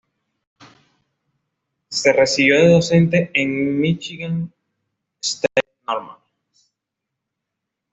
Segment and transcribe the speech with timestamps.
[1.89, 4.51] Se recibió de docente en "Michigan
[5.21, 6.17] State Normal".